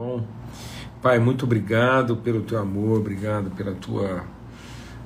bom? 0.00 0.26
Pai, 1.02 1.18
muito 1.18 1.44
obrigado 1.44 2.16
pelo 2.16 2.40
teu 2.40 2.58
amor, 2.58 3.00
obrigado 3.00 3.50
pela 3.50 3.74
tua 3.74 4.24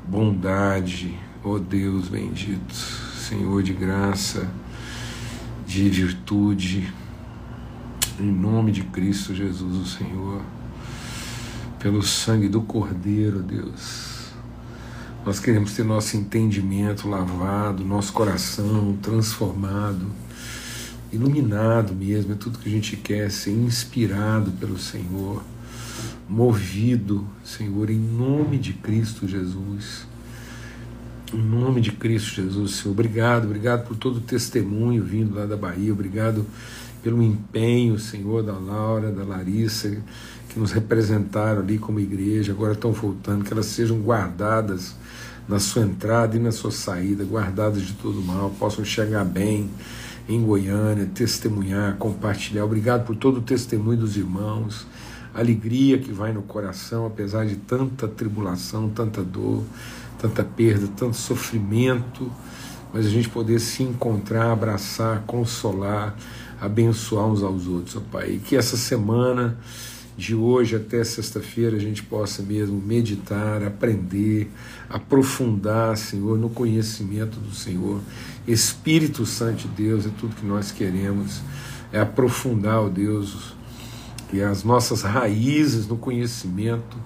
bondade, 0.06 1.18
ó 1.42 1.54
oh 1.54 1.58
Deus 1.58 2.06
bendito, 2.06 2.72
Senhor 2.72 3.60
de 3.60 3.72
graça, 3.72 4.48
de 5.66 5.88
virtude, 5.88 6.94
em 8.20 8.30
nome 8.30 8.70
de 8.70 8.84
Cristo 8.84 9.34
Jesus, 9.34 9.76
o 9.76 9.84
Senhor, 9.84 10.40
pelo 11.80 12.00
sangue 12.00 12.48
do 12.48 12.62
Cordeiro, 12.62 13.42
Deus. 13.42 14.30
Nós 15.26 15.40
queremos 15.40 15.74
ter 15.74 15.82
nosso 15.82 16.16
entendimento 16.16 17.08
lavado, 17.08 17.84
nosso 17.84 18.12
coração 18.12 18.96
transformado 19.02 20.06
iluminado 21.14 21.94
mesmo, 21.94 22.32
é 22.32 22.36
tudo 22.36 22.58
que 22.58 22.68
a 22.68 22.72
gente 22.72 22.96
quer, 22.96 23.30
ser 23.30 23.52
inspirado 23.52 24.50
pelo 24.52 24.78
Senhor, 24.78 25.42
movido, 26.28 27.26
Senhor, 27.44 27.90
em 27.90 27.98
nome 27.98 28.58
de 28.58 28.72
Cristo 28.72 29.26
Jesus. 29.26 30.06
Em 31.32 31.42
nome 31.42 31.80
de 31.80 31.92
Cristo 31.92 32.42
Jesus, 32.42 32.76
Senhor. 32.76 32.92
Obrigado, 32.92 33.44
obrigado 33.44 33.86
por 33.86 33.96
todo 33.96 34.18
o 34.18 34.20
testemunho 34.20 35.02
vindo 35.02 35.34
lá 35.34 35.46
da 35.46 35.56
Bahia, 35.56 35.92
obrigado 35.92 36.46
pelo 37.02 37.22
empenho, 37.22 37.98
Senhor, 37.98 38.42
da 38.42 38.52
Laura, 38.52 39.10
da 39.12 39.24
Larissa, 39.24 40.02
que 40.48 40.58
nos 40.58 40.72
representaram 40.72 41.60
ali 41.60 41.78
como 41.78 42.00
igreja, 42.00 42.52
agora 42.52 42.72
estão 42.72 42.92
voltando, 42.92 43.44
que 43.44 43.52
elas 43.52 43.66
sejam 43.66 43.98
guardadas 43.98 44.94
na 45.46 45.58
sua 45.58 45.82
entrada 45.82 46.36
e 46.36 46.40
na 46.40 46.50
sua 46.50 46.70
saída, 46.70 47.24
guardadas 47.24 47.82
de 47.82 47.92
todo 47.94 48.22
mal, 48.22 48.50
possam 48.58 48.84
chegar 48.84 49.24
bem 49.24 49.68
em 50.28 50.42
Goiânia, 50.42 51.08
testemunhar, 51.14 51.96
compartilhar. 51.96 52.64
Obrigado 52.64 53.04
por 53.04 53.16
todo 53.16 53.38
o 53.38 53.42
testemunho 53.42 53.98
dos 53.98 54.16
irmãos, 54.16 54.86
alegria 55.34 55.98
que 55.98 56.12
vai 56.12 56.32
no 56.32 56.42
coração, 56.42 57.06
apesar 57.06 57.46
de 57.46 57.56
tanta 57.56 58.08
tribulação, 58.08 58.88
tanta 58.88 59.22
dor, 59.22 59.62
tanta 60.18 60.42
perda, 60.42 60.88
tanto 60.96 61.16
sofrimento, 61.16 62.30
mas 62.92 63.06
a 63.06 63.10
gente 63.10 63.28
poder 63.28 63.58
se 63.58 63.82
encontrar, 63.82 64.52
abraçar, 64.52 65.22
consolar, 65.26 66.16
abençoar 66.60 67.26
uns 67.26 67.42
aos 67.42 67.66
outros, 67.66 67.96
ó 67.96 68.00
Pai. 68.12 68.34
E 68.34 68.38
que 68.38 68.56
essa 68.56 68.76
semana 68.76 69.58
de 70.16 70.34
hoje 70.34 70.76
até 70.76 71.02
sexta-feira 71.02 71.76
a 71.76 71.80
gente 71.80 72.02
possa 72.02 72.42
mesmo 72.42 72.80
meditar, 72.80 73.62
aprender, 73.62 74.48
aprofundar, 74.88 75.96
Senhor, 75.96 76.38
no 76.38 76.48
conhecimento 76.48 77.38
do 77.40 77.52
Senhor. 77.52 78.00
Espírito 78.46 79.26
Santo 79.26 79.66
de 79.66 79.68
Deus 79.68 80.06
é 80.06 80.10
tudo 80.18 80.36
que 80.36 80.46
nós 80.46 80.70
queremos, 80.70 81.40
é 81.92 82.00
aprofundar, 82.00 82.80
ó 82.80 82.88
Deus, 82.88 83.54
e 84.32 84.40
as 84.40 84.62
nossas 84.62 85.02
raízes 85.02 85.86
no 85.88 85.96
conhecimento 85.96 86.96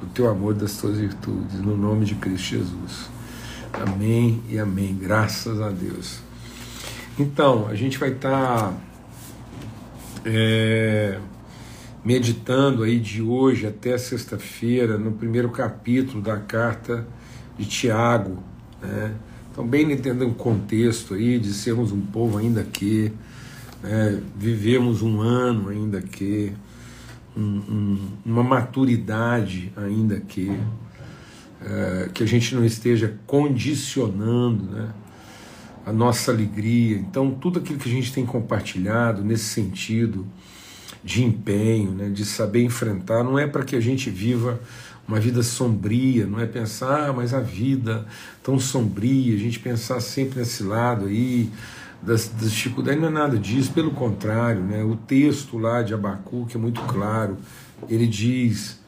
do 0.00 0.06
teu 0.06 0.28
amor, 0.28 0.54
das 0.54 0.76
tuas 0.76 0.98
virtudes, 0.98 1.60
no 1.60 1.76
nome 1.76 2.04
de 2.04 2.14
Cristo 2.16 2.56
Jesus. 2.56 3.10
Amém 3.72 4.42
e 4.48 4.58
amém. 4.58 4.96
Graças 4.96 5.60
a 5.60 5.70
Deus. 5.70 6.20
Então, 7.18 7.66
a 7.66 7.74
gente 7.74 7.98
vai 7.98 8.10
estar. 8.10 8.72
Tá, 8.72 8.72
é 10.24 11.18
meditando 12.04 12.82
aí 12.82 12.98
de 12.98 13.22
hoje 13.22 13.66
até 13.66 13.96
sexta-feira 13.98 14.96
no 14.96 15.12
primeiro 15.12 15.50
capítulo 15.50 16.22
da 16.22 16.36
carta 16.36 17.06
de 17.58 17.66
Tiago, 17.66 18.42
né? 18.80 19.14
Então, 19.58 19.66
bem 19.66 19.90
entendendo 19.90 20.30
o 20.30 20.34
contexto 20.34 21.14
aí 21.14 21.36
de 21.36 21.52
sermos 21.52 21.90
um 21.90 22.00
povo 22.00 22.38
ainda 22.38 22.62
que, 22.62 23.10
né, 23.82 24.22
vivemos 24.36 25.02
um 25.02 25.20
ano 25.20 25.68
ainda 25.68 26.00
que, 26.00 26.52
um, 27.36 27.42
um, 27.42 27.98
uma 28.24 28.44
maturidade 28.44 29.72
ainda 29.76 30.20
que, 30.20 30.56
é, 31.60 32.08
que 32.14 32.22
a 32.22 32.26
gente 32.26 32.54
não 32.54 32.64
esteja 32.64 33.18
condicionando 33.26 34.62
né, 34.62 34.90
a 35.84 35.92
nossa 35.92 36.30
alegria. 36.30 36.96
Então, 36.96 37.32
tudo 37.32 37.58
aquilo 37.58 37.80
que 37.80 37.88
a 37.88 37.92
gente 37.92 38.12
tem 38.12 38.24
compartilhado 38.24 39.24
nesse 39.24 39.46
sentido, 39.46 40.24
de 41.02 41.24
empenho, 41.24 41.92
né, 41.92 42.08
de 42.08 42.24
saber 42.24 42.62
enfrentar, 42.62 43.22
não 43.22 43.38
é 43.38 43.46
para 43.46 43.64
que 43.64 43.76
a 43.76 43.80
gente 43.80 44.10
viva 44.10 44.60
uma 45.06 45.18
vida 45.18 45.42
sombria, 45.42 46.26
não 46.26 46.38
é 46.38 46.46
pensar, 46.46 47.08
ah, 47.08 47.12
mas 47.12 47.32
a 47.32 47.40
vida 47.40 48.06
tão 48.42 48.58
sombria, 48.58 49.34
a 49.34 49.38
gente 49.38 49.58
pensar 49.58 50.00
sempre 50.00 50.40
nesse 50.40 50.62
lado 50.62 51.06
aí 51.06 51.50
das, 52.02 52.28
das 52.28 52.52
dificuldades, 52.52 53.00
não 53.00 53.08
é 53.08 53.10
nada 53.10 53.38
disso, 53.38 53.72
pelo 53.72 53.90
contrário, 53.90 54.62
né, 54.62 54.82
o 54.84 54.96
texto 54.96 55.56
lá 55.56 55.82
de 55.82 55.94
Abacuque 55.94 56.56
é 56.56 56.60
muito 56.60 56.80
claro, 56.82 57.38
ele 57.88 58.06
diz, 58.06 58.80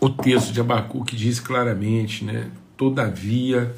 o 0.00 0.10
texto 0.10 0.52
de 0.52 0.60
Abacuque 0.60 1.14
diz 1.14 1.38
claramente, 1.38 2.24
né, 2.24 2.50
todavia 2.76 3.74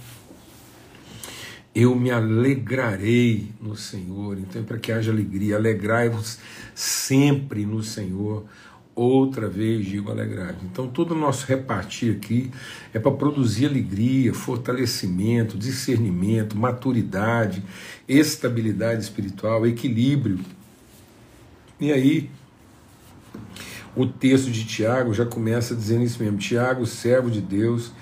eu 1.80 1.94
me 1.94 2.10
alegrarei 2.10 3.52
no 3.60 3.76
Senhor. 3.76 4.36
Então, 4.36 4.60
é 4.60 4.64
para 4.64 4.78
que 4.78 4.90
haja 4.90 5.12
alegria, 5.12 5.54
alegrai-vos 5.54 6.40
sempre 6.74 7.64
no 7.64 7.84
Senhor. 7.84 8.44
Outra 8.96 9.48
vez 9.48 9.86
digo 9.86 10.10
alegrai-vos. 10.10 10.64
Então, 10.64 10.88
todo 10.88 11.12
o 11.12 11.14
nosso 11.14 11.46
repartir 11.46 12.16
aqui 12.16 12.50
é 12.92 12.98
para 12.98 13.12
produzir 13.12 13.66
alegria, 13.66 14.34
fortalecimento, 14.34 15.56
discernimento, 15.56 16.58
maturidade, 16.58 17.62
estabilidade 18.08 19.00
espiritual, 19.00 19.64
equilíbrio. 19.64 20.40
E 21.78 21.92
aí, 21.92 22.28
o 23.94 24.04
texto 24.04 24.50
de 24.50 24.64
Tiago 24.64 25.14
já 25.14 25.24
começa 25.24 25.76
dizendo 25.76 26.02
isso 26.02 26.20
mesmo: 26.20 26.38
Tiago, 26.38 26.84
servo 26.86 27.30
de 27.30 27.40
Deus 27.40 27.92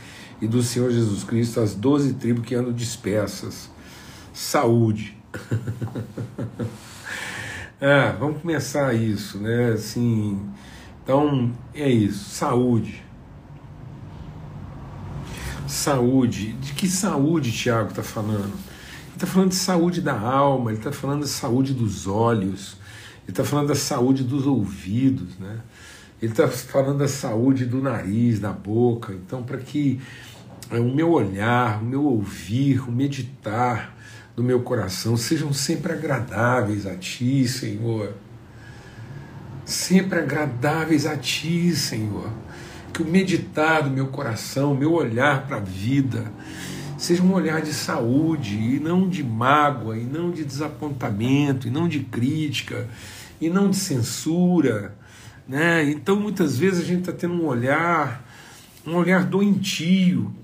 e 0.41 0.47
do 0.47 0.63
Senhor 0.63 0.91
Jesus 0.91 1.25
Cristo 1.25 1.61
as 1.61 1.75
doze 1.75 2.15
tribos 2.15 2.47
que 2.47 2.55
andam 2.55 2.73
dispersas. 2.73 3.71
Saúde. 4.33 5.17
ah, 7.81 8.15
vamos 8.19 8.43
começar 8.43 8.95
isso, 8.95 9.39
né? 9.39 9.73
Assim, 9.73 10.41
então 11.03 11.53
é 11.75 11.89
isso, 11.89 12.31
saúde. 12.31 13.03
Saúde. 15.67 16.53
De 16.53 16.73
que 16.73 16.89
saúde 16.89 17.51
Tiago 17.51 17.91
está 17.91 18.03
falando? 18.03 18.53
Ele 18.53 19.15
está 19.15 19.27
falando 19.27 19.49
de 19.51 19.57
saúde 19.57 20.01
da 20.03 20.19
alma, 20.19 20.71
ele 20.71 20.79
está 20.79 20.93
falando 20.93 21.23
da 21.23 21.27
saúde 21.27 21.73
dos 21.73 22.07
olhos, 22.07 22.77
ele 23.23 23.31
está 23.31 23.45
falando 23.45 23.69
da 23.69 23.75
saúde 23.75 24.23
dos 24.23 24.47
ouvidos, 24.47 25.39
né? 25.39 25.61
Ele 26.21 26.33
está 26.33 26.49
falando 26.49 26.99
da 26.99 27.09
saúde 27.09 27.67
do 27.67 27.83
nariz, 27.83 28.41
da 28.41 28.53
boca. 28.53 29.13
Então, 29.13 29.43
para 29.43 29.59
que 29.59 30.01
é, 30.71 30.81
o 30.81 30.93
meu 30.93 31.11
olhar, 31.11 31.83
o 31.83 31.85
meu 31.85 32.05
ouvir, 32.05 32.81
o 32.89 32.93
meditar 32.93 33.95
do 34.35 34.43
meu 34.43 34.61
coração 34.61 35.17
sejam 35.17 35.53
sempre 35.53 35.93
agradáveis 35.93 36.87
a 36.87 36.95
Ti, 36.97 37.47
Senhor. 37.47 38.15
Sempre 39.65 40.19
agradáveis 40.19 41.07
a 41.07 41.17
Ti, 41.17 41.75
Senhor. 41.75 42.31
Que 42.93 43.03
o 43.03 43.07
meditar 43.07 43.83
do 43.83 43.91
meu 43.91 44.09
coração, 44.09 44.73
o 44.73 44.77
meu 44.77 44.93
olhar 44.93 45.47
para 45.47 45.59
a 45.59 45.61
vida, 45.61 46.33
seja 46.97 47.23
um 47.23 47.33
olhar 47.33 47.61
de 47.61 47.73
saúde 47.73 48.57
e 48.57 48.81
não 48.81 49.09
de 49.09 49.23
mágoa, 49.23 49.99
e 49.99 50.05
não 50.05 50.31
de 50.31 50.45
desapontamento, 50.45 51.69
e 51.69 51.71
não 51.71 51.87
de 51.89 52.01
crítica, 52.01 52.89
e 53.41 53.51
não 53.51 53.69
de 53.69 53.77
censura. 53.77 54.95
Né? 55.47 55.91
Então 55.91 56.17
muitas 56.17 56.59
vezes 56.59 56.81
a 56.81 56.85
gente 56.85 57.01
está 57.01 57.13
tendo 57.13 57.35
um 57.35 57.47
olhar, 57.47 58.25
um 58.87 58.95
olhar 58.95 59.25
doentio, 59.25 60.35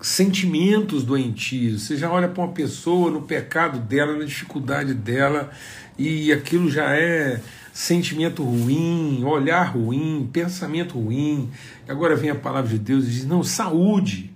sentimentos 0.00 1.04
doentios. 1.04 1.82
Você 1.82 1.96
já 1.96 2.10
olha 2.10 2.28
para 2.28 2.44
uma 2.44 2.52
pessoa 2.52 3.10
no 3.10 3.22
pecado 3.22 3.78
dela, 3.78 4.16
na 4.16 4.24
dificuldade 4.24 4.94
dela, 4.94 5.50
e 5.98 6.32
aquilo 6.32 6.70
já 6.70 6.94
é 6.96 7.40
sentimento 7.72 8.44
ruim, 8.44 9.24
olhar 9.24 9.64
ruim, 9.64 10.28
pensamento 10.32 10.98
ruim. 10.98 11.50
E 11.86 11.90
agora 11.90 12.14
vem 12.14 12.30
a 12.30 12.34
palavra 12.34 12.70
de 12.70 12.78
Deus 12.78 13.04
e 13.04 13.10
diz: 13.10 13.24
não, 13.24 13.42
saúde. 13.42 14.32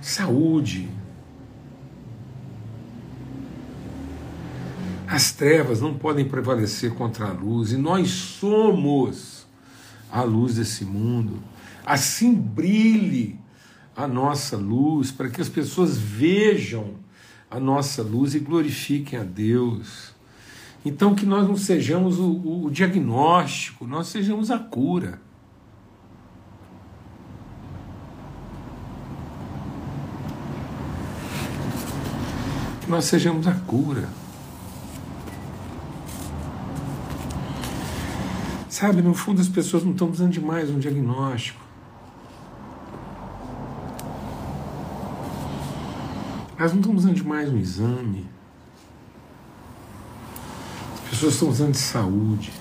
Saúde. 0.00 0.88
As 5.10 5.32
trevas 5.32 5.80
não 5.80 5.92
podem 5.92 6.24
prevalecer 6.24 6.94
contra 6.94 7.26
a 7.26 7.32
luz, 7.32 7.72
e 7.72 7.76
nós 7.76 8.10
somos 8.10 9.44
a 10.08 10.22
luz 10.22 10.54
desse 10.54 10.84
mundo. 10.84 11.42
Assim 11.84 12.32
brilhe 12.32 13.36
a 13.96 14.06
nossa 14.06 14.56
luz, 14.56 15.10
para 15.10 15.28
que 15.28 15.40
as 15.40 15.48
pessoas 15.48 15.98
vejam 15.98 16.94
a 17.50 17.58
nossa 17.58 18.04
luz 18.04 18.36
e 18.36 18.38
glorifiquem 18.38 19.18
a 19.18 19.24
Deus. 19.24 20.14
Então, 20.84 21.12
que 21.12 21.26
nós 21.26 21.48
não 21.48 21.56
sejamos 21.56 22.20
o, 22.20 22.66
o 22.66 22.70
diagnóstico, 22.70 23.88
nós 23.88 24.06
sejamos 24.06 24.48
a 24.48 24.60
cura. 24.60 25.20
Que 32.82 32.88
nós 32.88 33.06
sejamos 33.06 33.48
a 33.48 33.54
cura. 33.54 34.19
Sabe, 38.80 39.02
no 39.02 39.12
fundo 39.12 39.42
as 39.42 39.48
pessoas 39.48 39.84
não 39.84 39.92
estão 39.92 40.06
precisando 40.06 40.32
de 40.32 40.40
mais 40.40 40.70
um 40.70 40.78
diagnóstico. 40.78 41.60
Elas 46.56 46.72
não 46.72 46.80
estão 46.80 46.92
precisando 46.92 47.16
de 47.16 47.22
mais 47.22 47.50
um 47.50 47.58
exame. 47.58 48.26
As 50.94 51.10
pessoas 51.10 51.34
estão 51.34 51.48
precisando 51.48 51.72
de 51.72 51.78
saúde. 51.78 52.52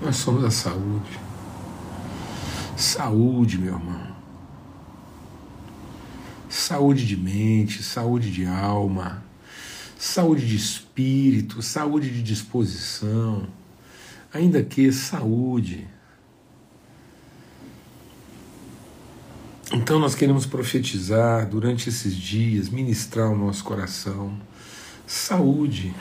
Nós 0.00 0.14
somos 0.14 0.44
a 0.44 0.50
saúde. 0.52 1.18
Saúde, 2.76 3.58
meu 3.58 3.74
irmão. 3.74 4.14
Saúde 6.48 7.04
de 7.04 7.16
mente, 7.16 7.82
saúde 7.82 8.30
de 8.30 8.46
alma, 8.46 9.24
saúde 9.98 10.46
de 10.46 10.54
espírito, 10.54 11.60
saúde 11.60 12.10
de 12.10 12.22
disposição, 12.22 13.48
ainda 14.32 14.62
que 14.62 14.90
saúde. 14.92 15.86
Então 19.72 19.98
nós 19.98 20.14
queremos 20.14 20.44
profetizar 20.44 21.48
durante 21.48 21.88
esses 21.88 22.14
dias, 22.14 22.68
ministrar 22.68 23.30
o 23.30 23.36
nosso 23.36 23.64
coração. 23.64 24.38
Saúde. 25.06 25.94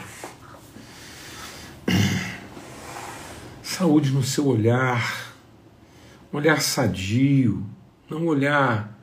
Saúde 3.64 4.12
no 4.12 4.22
seu 4.22 4.48
olhar, 4.48 5.34
um 6.32 6.38
olhar 6.38 6.62
sadio, 6.62 7.66
não 8.10 8.24
um 8.24 8.28
olhar 8.28 9.00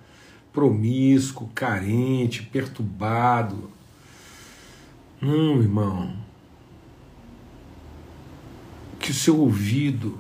promíscuo, 0.52 1.48
carente, 1.54 2.42
perturbado. 2.42 3.70
Não, 5.20 5.60
irmão. 5.60 6.27
Que 9.08 9.12
o 9.12 9.14
seu 9.14 9.40
ouvido 9.40 10.18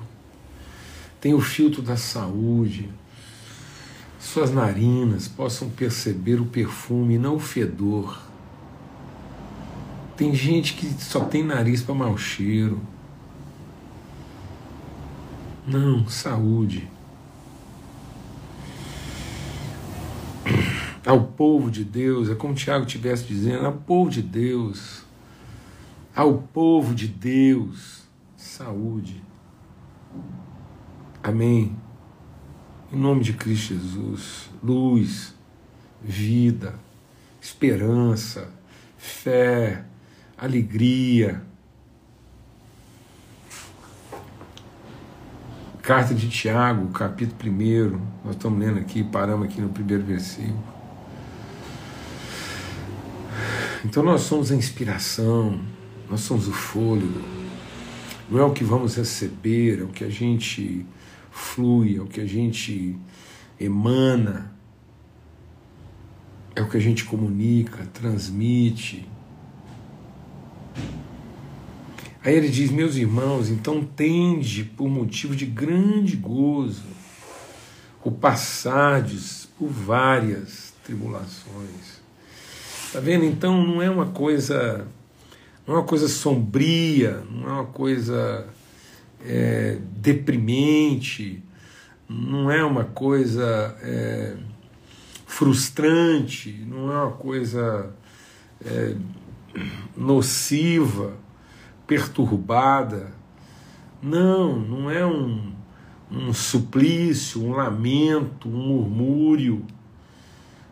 tenha 1.20 1.36
o 1.36 1.42
filtro 1.42 1.82
da 1.82 1.94
saúde, 1.94 2.88
suas 4.18 4.50
narinas 4.50 5.28
possam 5.28 5.68
perceber 5.68 6.40
o 6.40 6.46
perfume 6.46 7.18
não 7.18 7.36
o 7.36 7.38
fedor. 7.38 8.18
Tem 10.16 10.34
gente 10.34 10.72
que 10.72 10.90
só 11.04 11.22
tem 11.22 11.44
nariz 11.44 11.82
para 11.82 11.94
mau 11.94 12.16
cheiro. 12.16 12.80
Não, 15.66 16.08
saúde. 16.08 16.88
Ao 21.04 21.24
povo 21.24 21.70
de 21.70 21.84
Deus, 21.84 22.30
é 22.30 22.34
como 22.34 22.54
Tiago 22.54 22.86
estivesse 22.86 23.24
dizendo, 23.24 23.66
ao 23.66 23.72
povo 23.74 24.08
de 24.08 24.22
Deus, 24.22 25.02
ao 26.16 26.38
povo 26.38 26.94
de 26.94 27.06
Deus, 27.06 28.07
saúde. 28.38 29.22
Amém. 31.22 31.76
Em 32.90 32.96
nome 32.96 33.22
de 33.22 33.34
Cristo 33.34 33.74
Jesus, 33.74 34.48
luz, 34.62 35.34
vida, 36.00 36.78
esperança, 37.40 38.48
fé, 38.96 39.84
alegria, 40.38 41.46
Carta 45.82 46.14
de 46.14 46.28
Tiago, 46.28 46.88
capítulo 46.88 47.50
1, 47.50 47.90
nós 48.22 48.36
estamos 48.36 48.58
lendo 48.58 48.78
aqui, 48.78 49.02
paramos 49.02 49.48
aqui 49.48 49.58
no 49.58 49.70
primeiro 49.70 50.04
versículo. 50.04 50.62
Então 53.82 54.02
nós 54.02 54.20
somos 54.20 54.52
a 54.52 54.54
inspiração, 54.54 55.58
nós 56.10 56.20
somos 56.20 56.46
o 56.46 56.52
fôlego, 56.52 57.37
não 58.30 58.38
é 58.38 58.44
o 58.44 58.52
que 58.52 58.64
vamos 58.64 58.96
receber, 58.96 59.80
é 59.80 59.82
o 59.82 59.88
que 59.88 60.04
a 60.04 60.10
gente 60.10 60.84
flui, 61.30 61.96
é 61.96 62.00
o 62.00 62.06
que 62.06 62.20
a 62.20 62.26
gente 62.26 62.96
emana, 63.58 64.52
é 66.54 66.60
o 66.60 66.68
que 66.68 66.76
a 66.76 66.80
gente 66.80 67.04
comunica, 67.04 67.86
transmite. 67.92 69.08
Aí 72.22 72.34
ele 72.34 72.48
diz: 72.48 72.70
Meus 72.70 72.96
irmãos, 72.96 73.48
então 73.48 73.84
tende 73.84 74.64
por 74.64 74.88
motivo 74.88 75.34
de 75.34 75.46
grande 75.46 76.16
gozo 76.16 76.98
o 78.08 78.10
passardes 78.10 79.46
por 79.58 79.68
várias 79.68 80.72
tribulações. 80.82 82.00
Tá 82.90 83.00
vendo? 83.00 83.26
Então 83.26 83.62
não 83.62 83.82
é 83.82 83.90
uma 83.90 84.06
coisa, 84.06 84.86
não 85.68 85.74
é 85.74 85.78
uma 85.80 85.84
coisa 85.84 86.08
sombria, 86.08 87.22
não 87.30 87.46
é 87.46 87.52
uma 87.52 87.66
coisa 87.66 88.48
é, 89.22 89.78
deprimente, 89.98 91.44
não 92.08 92.50
é 92.50 92.64
uma 92.64 92.84
coisa 92.84 93.76
é, 93.82 94.34
frustrante, 95.26 96.64
não 96.66 96.90
é 96.90 97.02
uma 97.02 97.12
coisa 97.12 97.94
é, 98.64 98.96
nociva 99.94 101.12
perturbada. 101.86 103.12
Não, 104.00 104.58
não 104.58 104.90
é 104.90 105.04
um, 105.04 105.52
um 106.10 106.32
suplício, 106.32 107.44
um 107.44 107.50
lamento, 107.50 108.48
um 108.48 108.68
murmúrio. 108.68 109.66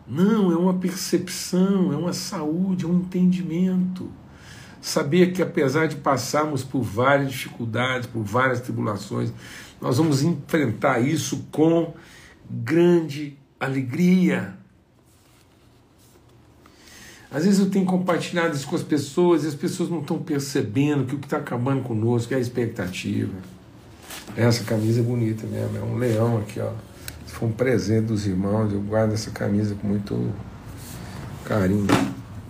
Não, 0.08 0.50
é 0.50 0.56
uma 0.56 0.72
percepção, 0.72 1.93
é 1.93 1.96
uma 1.98 2.14
saúde, 2.14 2.87
é 2.87 2.88
um 2.88 3.00
entendimento. 3.00 4.10
Saber 4.81 5.32
que 5.32 5.43
apesar 5.43 5.88
de 5.88 5.96
passarmos 5.96 6.62
por 6.62 6.82
várias 6.82 7.31
dificuldades, 7.31 8.06
por 8.06 8.23
várias 8.23 8.61
tribulações, 8.61 9.32
nós 9.81 9.99
vamos 9.99 10.23
enfrentar 10.23 11.00
isso 11.00 11.46
com 11.50 11.94
grande 12.49 13.37
alegria. 13.58 14.55
Às 17.31 17.44
vezes 17.44 17.58
eu 17.58 17.69
tenho 17.69 17.84
compartilhado 17.84 18.55
isso 18.55 18.67
com 18.67 18.76
as 18.76 18.82
pessoas 18.82 19.44
e 19.44 19.49
as 19.49 19.55
pessoas 19.55 19.90
não 19.90 20.00
estão 20.00 20.19
percebendo 20.19 21.05
que 21.05 21.14
o 21.14 21.19
que 21.19 21.26
está 21.26 21.38
acabando 21.38 21.82
conosco 21.82 22.32
é 22.32 22.37
a 22.37 22.40
expectativa. 22.40 23.34
Essa 24.37 24.64
camisa 24.64 25.00
é 25.00 25.02
bonita 25.02 25.46
mesmo, 25.46 25.76
é 25.76 25.82
um 25.82 25.96
leão 25.96 26.38
aqui, 26.38 26.61
ó. 26.61 26.70
Se 27.26 27.34
for 27.34 27.46
um 27.46 27.52
presente 27.52 28.06
dos 28.06 28.26
irmãos, 28.26 28.72
eu 28.72 28.81
guardo 28.81 29.12
essa 29.12 29.31
camisa 29.31 29.75
com 29.75 29.88
muito 29.88 30.32
carinho. 31.44 31.87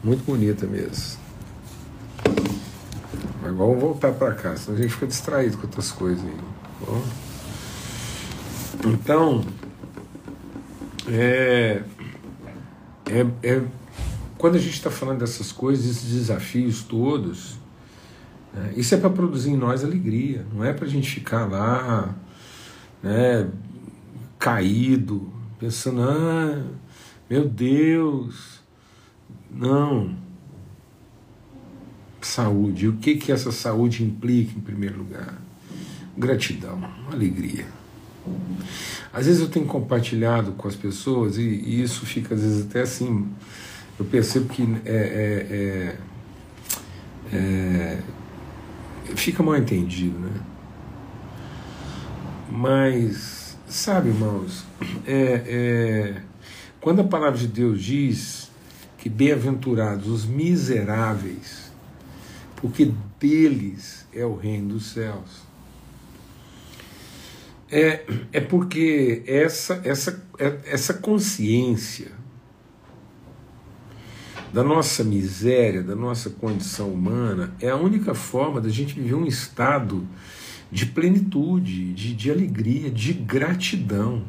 Muito 0.05 0.25
bonita 0.25 0.67
mesmo. 0.67 1.26
Agora 3.47 3.69
vamos 3.69 3.81
voltar 3.81 4.13
para 4.13 4.35
cá, 4.35 4.57
senão 4.57 4.77
a 4.77 4.83
gente 4.83 4.93
fica 4.93 5.07
distraído 5.07 5.57
com 5.57 5.65
outras 5.65 5.93
coisas 5.93 6.25
aí. 6.25 6.35
Tá 6.35 6.87
bom? 6.87 7.03
Então, 8.85 9.45
é, 11.09 11.83
é, 13.07 13.27
é 13.43 13.63
quando 14.37 14.57
a 14.57 14.59
gente 14.59 14.75
está 14.75 14.91
falando 14.91 15.21
dessas 15.21 15.53
coisas, 15.53 15.87
esses 15.87 16.13
desafios 16.13 16.83
todos, 16.83 17.57
né, 18.53 18.75
isso 18.77 18.95
é 18.95 18.99
para 18.99 19.11
produzir 19.11 19.51
em 19.51 19.57
nós 19.57 19.85
alegria, 19.85 20.45
não 20.53 20.65
é 20.65 20.73
para 20.73 20.85
a 20.85 20.89
gente 20.89 21.09
ficar 21.09 21.47
lá 21.47 22.15
né, 23.03 23.49
caído, 24.39 25.33
pensando, 25.59 26.03
ah, 26.03 26.63
meu 27.31 27.49
Deus, 27.49 28.61
não. 29.51 30.26
Saúde, 32.27 32.89
o 32.89 32.95
que, 32.95 33.17
que 33.17 33.33
essa 33.33 33.53
saúde 33.53 34.05
implica 34.05 34.59
em 34.59 34.61
primeiro 34.61 34.99
lugar? 34.99 35.41
Gratidão, 36.17 36.83
alegria. 37.11 37.67
Às 39.13 39.27
vezes 39.27 39.41
eu 39.41 39.49
tenho 39.49 39.67
compartilhado 39.67 40.53
com 40.53 40.67
as 40.67 40.75
pessoas 40.75 41.39
e, 41.39 41.43
e 41.43 41.83
isso 41.83 42.05
fica 42.05 42.35
às 42.35 42.43
vezes 42.43 42.67
até 42.67 42.83
assim 42.83 43.29
eu 43.99 44.05
percebo 44.05 44.49
que 44.49 44.63
é, 44.85 44.91
é, 44.93 45.97
é, 47.33 47.37
é, 47.37 48.03
fica 49.15 49.43
mal 49.43 49.57
entendido, 49.57 50.19
né? 50.19 50.33
Mas, 52.51 53.57
sabe, 53.67 54.11
irmãos, 54.11 54.65
é, 55.07 55.43
é, 55.47 56.23
quando 56.81 57.01
a 57.01 57.05
palavra 57.05 57.39
de 57.39 57.47
Deus 57.47 57.83
diz 57.83 58.51
que 58.99 59.09
bem-aventurados 59.09 60.09
os 60.09 60.27
miseráveis, 60.27 61.66
porque 62.57 62.93
deles 63.21 64.07
é 64.13 64.25
o 64.25 64.35
reino 64.35 64.75
dos 64.75 64.87
céus. 64.87 65.47
É, 67.71 68.05
é 68.33 68.41
porque 68.41 69.23
essa, 69.27 69.81
essa, 69.85 70.25
essa 70.65 70.95
consciência 70.95 72.13
da 74.53 74.63
nossa 74.63 75.03
miséria, 75.05 75.83
da 75.83 75.95
nossa 75.95 76.31
condição 76.31 76.91
humana, 76.91 77.55
é 77.61 77.69
a 77.69 77.77
única 77.77 78.15
forma 78.15 78.61
da 78.61 78.69
gente 78.69 78.95
viver 78.95 79.15
um 79.15 79.27
estado 79.27 80.07
de 80.71 80.87
plenitude, 80.87 81.93
de, 81.93 82.15
de 82.15 82.31
alegria, 82.31 82.91
de 82.91 83.13
gratidão. 83.13 84.25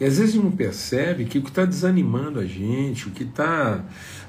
E 0.00 0.04
às 0.04 0.18
vezes 0.18 0.34
não 0.34 0.50
percebe 0.50 1.26
que 1.26 1.38
o 1.38 1.42
que 1.42 1.50
está 1.50 1.66
desanimando 1.66 2.40
a 2.40 2.46
gente, 2.46 3.06
o 3.06 3.10
que 3.10 3.24
está 3.24 3.84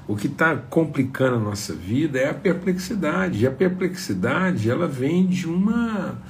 o 0.06 0.14
que 0.14 0.26
está 0.26 0.54
complicando 0.54 1.36
a 1.36 1.40
nossa 1.40 1.72
vida 1.72 2.18
é 2.18 2.28
a 2.28 2.34
perplexidade. 2.34 3.38
E 3.38 3.46
a 3.46 3.50
perplexidade 3.50 4.68
ela 4.68 4.86
vem 4.86 5.26
de 5.26 5.48
uma 5.48 6.20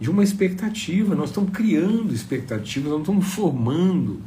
de 0.00 0.10
uma 0.10 0.24
expectativa. 0.24 1.14
Nós 1.14 1.28
estamos 1.28 1.50
criando 1.52 2.12
expectativas, 2.12 2.90
nós 2.90 3.00
estamos 3.00 3.26
formando 3.32 4.20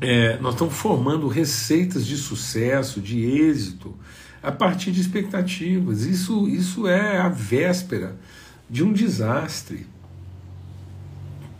é, 0.00 0.38
nós 0.38 0.54
estamos 0.54 0.74
formando 0.74 1.26
receitas 1.26 2.06
de 2.06 2.16
sucesso, 2.16 3.00
de 3.00 3.20
êxito, 3.24 3.94
a 4.42 4.52
partir 4.52 4.92
de 4.92 5.00
expectativas. 5.00 6.04
Isso, 6.04 6.48
isso 6.48 6.86
é 6.86 7.18
a 7.18 7.28
véspera 7.28 8.16
de 8.70 8.84
um 8.84 8.92
desastre. 8.92 9.86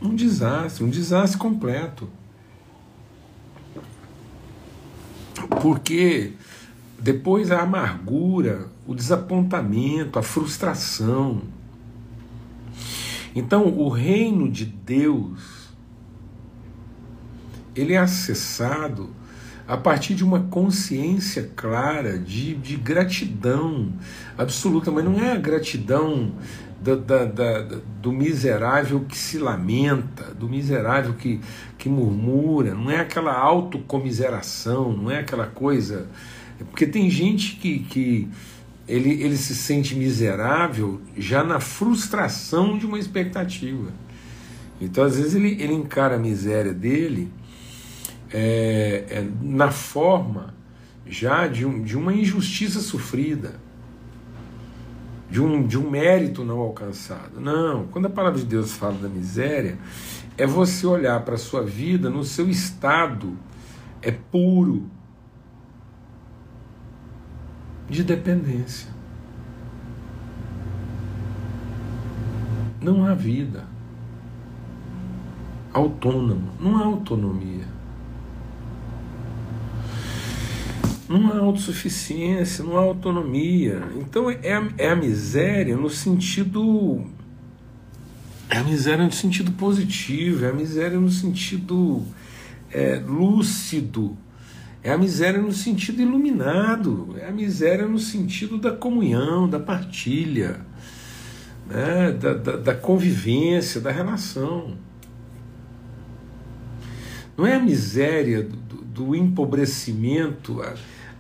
Um 0.01 0.15
desastre, 0.15 0.85
um 0.85 0.89
desastre 0.91 1.39
completo. 1.39 2.09
Porque 5.61 6.33
depois 6.99 7.51
a 7.51 7.63
amargura, 7.63 8.69
o 8.87 8.95
desapontamento, 8.95 10.19
a 10.19 10.23
frustração. 10.23 11.43
Então, 13.35 13.67
o 13.67 13.89
reino 13.89 14.51
de 14.51 14.65
Deus 14.65 15.69
ele 17.75 17.93
é 17.93 17.99
acessado 17.99 19.11
a 19.67 19.77
partir 19.77 20.15
de 20.15 20.25
uma 20.25 20.41
consciência 20.41 21.51
clara 21.55 22.19
de, 22.19 22.55
de 22.55 22.75
gratidão 22.77 23.93
absoluta, 24.37 24.91
mas 24.91 25.05
não 25.05 25.21
é 25.21 25.33
a 25.33 25.37
gratidão 25.37 26.33
da, 26.81 27.63
do 28.01 28.13
miserável 28.13 29.01
que 29.01 29.17
se 29.17 29.39
lamenta, 29.39 30.33
do 30.35 30.49
miserável 30.49 31.15
que, 31.15 31.41
que 31.77 31.89
murmura, 31.89 32.75
não 32.75 32.91
é 32.91 33.01
aquela 33.01 33.33
autocomiseração, 33.33 34.93
não 34.93 35.11
é 35.11 35.21
aquela 35.21 35.47
coisa. 35.47 36.09
Porque 36.71 36.87
tem 36.87 37.11
gente 37.11 37.57
que, 37.57 37.81
que 37.81 38.29
ele, 38.87 39.23
ele 39.23 39.37
se 39.37 39.55
sente 39.55 39.95
miserável 39.95 41.01
já 41.17 41.45
na 41.45 41.61
frustração 41.61 42.79
de 42.79 42.87
uma 42.87 42.99
expectativa. 42.99 43.93
Então, 44.81 45.05
às 45.05 45.17
vezes, 45.17 45.35
ele, 45.35 45.61
ele 45.61 45.75
encara 45.75 46.15
a 46.15 46.19
miséria 46.19 46.73
dele 46.73 47.31
é, 48.33 49.05
é, 49.11 49.27
na 49.43 49.71
forma 49.71 50.55
já 51.07 51.47
de, 51.47 51.65
um, 51.65 51.83
de 51.83 51.97
uma 51.97 52.13
injustiça 52.13 52.81
sofrida, 52.81 53.55
de 55.31 55.41
um, 55.41 55.67
de 55.67 55.79
um 55.79 55.91
mérito 55.91 56.45
não 56.45 56.59
alcançado. 56.59 57.41
Não, 57.41 57.87
quando 57.89 58.07
a 58.07 58.11
palavra 58.11 58.39
de 58.39 58.47
Deus 58.47 58.73
fala 58.73 58.95
da 58.95 59.09
miséria, 59.09 59.79
é 60.37 60.47
você 60.47 60.87
olhar 60.87 61.21
para 61.25 61.35
a 61.35 61.39
sua 61.39 61.63
vida 61.63 62.09
no 62.09 62.25
seu 62.25 62.49
estado 62.49 63.37
é 64.01 64.11
puro 64.11 64.89
de 67.89 68.03
dependência. 68.03 68.89
Não 72.81 73.05
há 73.05 73.15
vida 73.15 73.67
autônoma, 75.73 76.53
não 76.61 76.77
há 76.77 76.85
autonomia. 76.85 77.78
Não 81.09 81.33
há 81.33 81.39
autossuficiência, 81.39 82.63
não 82.63 82.77
há 82.77 82.81
autonomia. 82.81 83.83
Então 83.97 84.31
é, 84.31 84.39
é 84.77 84.91
a 84.91 84.97
miséria 84.97 85.77
no 85.77 85.89
sentido. 85.89 87.05
É 88.51 88.59
a 88.59 88.65
miséria 88.65 89.05
no 89.05 89.13
sentido 89.13 89.53
positivo, 89.53 90.45
é 90.45 90.51
a 90.51 90.53
miséria 90.53 90.99
no 90.99 91.11
sentido 91.11 92.03
é, 92.71 92.97
lúcido, 92.97 94.17
é 94.83 94.91
a 94.91 94.97
miséria 94.97 95.41
no 95.41 95.53
sentido 95.53 96.01
iluminado, 96.01 97.15
é 97.19 97.29
a 97.29 97.31
miséria 97.31 97.87
no 97.87 97.99
sentido 97.99 98.57
da 98.57 98.73
comunhão, 98.73 99.49
da 99.49 99.61
partilha, 99.61 100.61
né, 101.69 102.13
da, 102.13 102.33
da, 102.35 102.57
da 102.57 102.75
convivência, 102.75 103.83
da 103.83 103.91
relação. 103.91 104.79
Não 107.37 107.47
é 107.47 107.55
a 107.55 107.61
miséria 107.61 108.43
do, 108.43 108.83
do 108.83 109.15
empobrecimento, 109.15 110.63
a, 110.63 110.75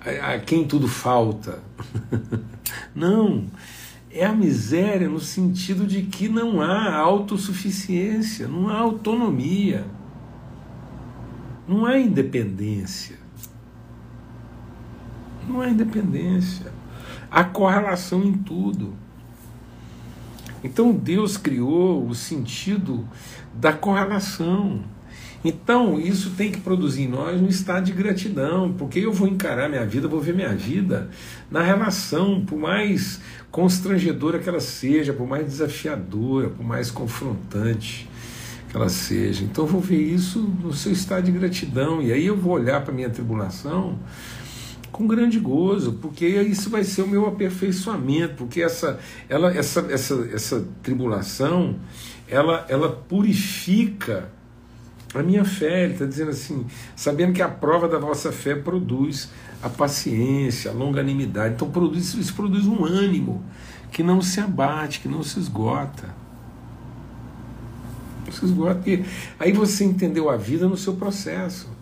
a 0.05 0.38
quem 0.38 0.67
tudo 0.67 0.88
falta. 0.88 1.62
não. 2.95 3.47
É 4.11 4.25
a 4.25 4.33
miséria 4.33 5.09
no 5.09 5.21
sentido 5.21 5.87
de 5.87 6.02
que 6.02 6.28
não 6.28 6.62
há 6.62 6.97
autossuficiência, 6.97 8.49
não 8.49 8.69
há 8.71 8.78
autonomia, 8.78 9.85
não 11.69 11.85
há 11.85 11.99
independência. 11.99 13.19
Não 15.47 15.61
há 15.61 15.69
independência. 15.69 16.73
Há 17.31 17.45
correlação 17.45 18.25
em 18.25 18.33
tudo. 18.33 18.95
Então 20.64 20.93
Deus 20.93 21.37
criou 21.37 22.07
o 22.07 22.14
sentido 22.14 23.07
da 23.55 23.73
correlação. 23.73 24.83
Então, 25.45 26.00
isso 26.00 26.30
tem 26.30 26.50
que 26.50 26.61
produzir 26.61 27.02
em 27.02 27.09
nós 27.09 27.40
um 27.40 27.47
estado 27.47 27.85
de 27.85 27.92
gratidão, 27.92 28.73
porque 28.73 28.99
eu 28.99 29.12
vou 29.12 29.28
encarar 29.28 29.68
minha 29.68 29.87
vida, 29.87 30.09
vou 30.09 30.21
ver 30.21 30.35
minha 30.35 30.54
vida 30.54 31.09
na 31.50 31.62
relação, 31.62 32.45
por 32.45 32.59
mais 32.59 33.21
constrangedora 33.50 34.40
que 34.40 34.49
ela 34.49 34.61
seja, 34.61 35.12
por 35.12 35.28
mais 35.28 35.47
desafiadora, 35.47 36.50
por 36.50 36.64
mais 36.64 36.90
confrontante 36.90 38.09
que 38.68 38.76
ela 38.76 38.88
seja. 38.88 39.45
Então, 39.45 39.64
eu 39.64 39.71
vou 39.71 39.80
ver 39.80 40.02
isso 40.02 40.40
no 40.62 40.73
seu 40.73 40.92
estado 40.92 41.25
de 41.25 41.33
gratidão, 41.33 42.02
e 42.02 42.12
aí 42.12 42.26
eu 42.26 42.37
vou 42.37 42.54
olhar 42.54 42.83
para 42.83 42.92
a 42.92 42.95
minha 42.95 43.09
tribulação 43.09 43.99
com 44.90 45.07
grande 45.07 45.38
gozo, 45.38 45.92
porque 45.92 46.26
isso 46.26 46.68
vai 46.68 46.83
ser 46.83 47.02
o 47.02 47.07
meu 47.07 47.26
aperfeiçoamento, 47.26 48.35
porque 48.35 48.61
essa, 48.61 48.99
ela, 49.28 49.54
essa, 49.54 49.87
essa, 49.90 50.28
essa 50.33 50.66
tribulação 50.83 51.76
ela, 52.26 52.66
ela 52.68 52.90
purifica 52.90 54.28
a 55.14 55.22
minha 55.22 55.44
fé, 55.44 55.84
ele 55.84 55.94
está 55.94 56.04
dizendo 56.04 56.30
assim, 56.30 56.66
sabendo 56.94 57.32
que 57.32 57.42
a 57.42 57.48
prova 57.48 57.88
da 57.88 57.98
vossa 57.98 58.30
fé 58.30 58.54
produz 58.54 59.30
a 59.62 59.68
paciência, 59.68 60.70
a 60.70 60.74
longanimidade. 60.74 61.54
Então 61.54 61.70
produz, 61.70 62.14
isso 62.14 62.34
produz 62.34 62.66
um 62.66 62.84
ânimo 62.84 63.42
que 63.90 64.02
não 64.02 64.20
se 64.20 64.40
abate, 64.40 65.00
que 65.00 65.08
não 65.08 65.22
se 65.22 65.38
esgota. 65.38 66.14
Não 68.26 68.32
se 68.32 68.44
esgota, 68.44 68.82
aí 69.38 69.52
você 69.52 69.84
entendeu 69.84 70.28
a 70.28 70.36
vida 70.36 70.68
no 70.68 70.76
seu 70.76 70.94
processo. 70.94 71.77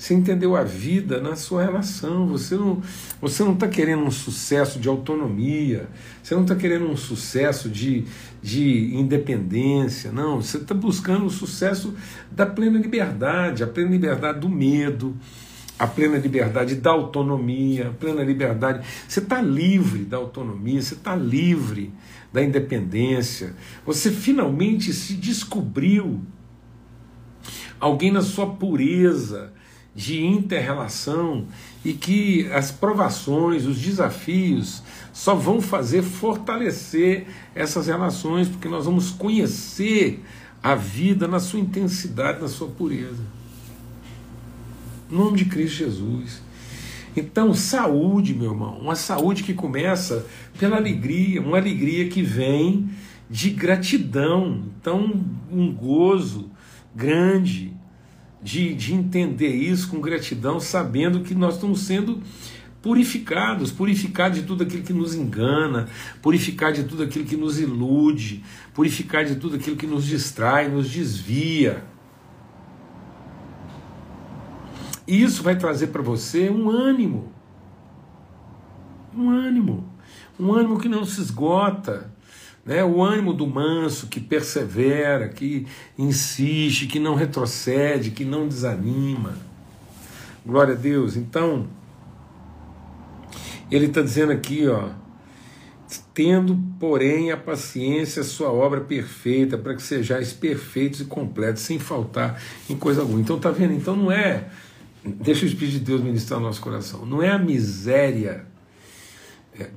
Você 0.00 0.14
entendeu 0.14 0.56
a 0.56 0.64
vida 0.64 1.20
na 1.20 1.36
sua 1.36 1.62
relação. 1.62 2.26
Você 2.28 2.56
não 2.56 2.80
você 3.20 3.44
não 3.44 3.52
está 3.52 3.68
querendo 3.68 4.02
um 4.02 4.10
sucesso 4.10 4.80
de 4.80 4.88
autonomia. 4.88 5.90
Você 6.22 6.34
não 6.34 6.40
está 6.40 6.56
querendo 6.56 6.86
um 6.86 6.96
sucesso 6.96 7.68
de, 7.68 8.06
de 8.42 8.94
independência. 8.94 10.10
Não. 10.10 10.40
Você 10.40 10.56
está 10.56 10.72
buscando 10.72 11.26
o 11.26 11.30
sucesso 11.30 11.94
da 12.30 12.46
plena 12.46 12.78
liberdade, 12.78 13.62
a 13.62 13.66
plena 13.66 13.90
liberdade 13.90 14.40
do 14.40 14.48
medo, 14.48 15.14
a 15.78 15.86
plena 15.86 16.16
liberdade 16.16 16.76
da 16.76 16.92
autonomia, 16.92 17.88
a 17.88 17.92
plena 17.92 18.24
liberdade. 18.24 18.86
Você 19.06 19.20
está 19.20 19.42
livre 19.42 20.04
da 20.04 20.16
autonomia. 20.16 20.80
Você 20.80 20.94
está 20.94 21.14
livre 21.14 21.92
da 22.32 22.42
independência. 22.42 23.54
Você 23.84 24.10
finalmente 24.10 24.94
se 24.94 25.12
descobriu 25.12 26.22
alguém 27.78 28.10
na 28.10 28.22
sua 28.22 28.46
pureza 28.46 29.52
de 29.94 30.24
interrelação 30.24 31.46
e 31.84 31.92
que 31.92 32.50
as 32.52 32.70
provações, 32.70 33.66
os 33.66 33.78
desafios 33.78 34.82
só 35.12 35.34
vão 35.34 35.60
fazer 35.60 36.02
fortalecer 36.02 37.26
essas 37.54 37.86
relações, 37.86 38.48
porque 38.48 38.68
nós 38.68 38.84
vamos 38.84 39.10
conhecer 39.10 40.22
a 40.62 40.74
vida 40.74 41.26
na 41.26 41.40
sua 41.40 41.58
intensidade, 41.58 42.40
na 42.40 42.48
sua 42.48 42.68
pureza. 42.68 43.22
Em 45.10 45.14
nome 45.16 45.38
de 45.38 45.46
Cristo 45.46 45.78
Jesus. 45.78 46.40
Então, 47.16 47.52
saúde, 47.52 48.34
meu 48.34 48.52
irmão, 48.52 48.78
uma 48.78 48.94
saúde 48.94 49.42
que 49.42 49.52
começa 49.52 50.24
pela 50.58 50.76
alegria, 50.76 51.40
uma 51.40 51.56
alegria 51.56 52.08
que 52.08 52.22
vem 52.22 52.88
de 53.28 53.50
gratidão. 53.50 54.62
Então, 54.80 55.20
um 55.50 55.72
gozo 55.72 56.50
grande 56.94 57.72
de, 58.42 58.74
de 58.74 58.94
entender 58.94 59.54
isso 59.54 59.88
com 59.88 60.00
gratidão, 60.00 60.60
sabendo 60.60 61.20
que 61.20 61.34
nós 61.34 61.54
estamos 61.54 61.80
sendo 61.80 62.22
purificados, 62.82 63.70
purificados 63.70 64.40
de 64.40 64.46
tudo 64.46 64.62
aquilo 64.62 64.82
que 64.82 64.92
nos 64.92 65.14
engana, 65.14 65.88
purificar 66.22 66.72
de 66.72 66.84
tudo 66.84 67.02
aquilo 67.02 67.24
que 67.24 67.36
nos 67.36 67.60
ilude, 67.60 68.42
purificar 68.72 69.24
de 69.24 69.36
tudo 69.36 69.56
aquilo 69.56 69.76
que 69.76 69.86
nos 69.86 70.06
distrai, 70.06 70.68
nos 70.68 70.90
desvia. 70.90 71.84
E 75.06 75.22
isso 75.22 75.42
vai 75.42 75.56
trazer 75.56 75.88
para 75.88 76.02
você 76.02 76.48
um 76.48 76.70
ânimo. 76.70 77.32
Um 79.14 79.28
ânimo. 79.28 79.92
Um 80.38 80.52
ânimo 80.54 80.78
que 80.78 80.88
não 80.88 81.04
se 81.04 81.20
esgota, 81.20 82.10
Né? 82.70 82.84
O 82.84 83.02
ânimo 83.02 83.32
do 83.32 83.48
manso 83.48 84.06
que 84.06 84.20
persevera, 84.20 85.28
que 85.28 85.66
insiste, 85.98 86.86
que 86.86 87.00
não 87.00 87.16
retrocede, 87.16 88.12
que 88.12 88.24
não 88.24 88.46
desanima. 88.46 89.34
Glória 90.46 90.74
a 90.74 90.76
Deus. 90.76 91.16
Então, 91.16 91.66
ele 93.68 93.86
está 93.86 94.00
dizendo 94.02 94.30
aqui, 94.30 94.68
ó, 94.68 94.90
tendo, 96.14 96.56
porém, 96.78 97.32
a 97.32 97.36
paciência, 97.36 98.22
a 98.22 98.24
sua 98.24 98.52
obra 98.52 98.82
perfeita, 98.82 99.58
para 99.58 99.74
que 99.74 99.82
sejais 99.82 100.32
perfeitos 100.32 101.00
e 101.00 101.06
completos, 101.06 101.62
sem 101.64 101.76
faltar 101.76 102.40
em 102.68 102.76
coisa 102.76 103.00
alguma. 103.00 103.20
Então, 103.20 103.36
tá 103.36 103.50
vendo? 103.50 103.72
Então 103.72 103.96
não 103.96 104.12
é. 104.12 104.48
Deixa 105.04 105.44
o 105.44 105.48
Espírito 105.48 105.72
de 105.72 105.80
Deus 105.80 106.00
ministrar 106.02 106.38
o 106.38 106.42
nosso 106.42 106.60
coração. 106.60 107.04
Não 107.04 107.20
é 107.20 107.30
a 107.30 107.38
miséria. 107.38 108.46
É, 109.60 109.68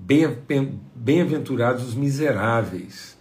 bem-aventurados 0.96 1.86
os 1.86 1.94
miseráveis, 1.94 3.18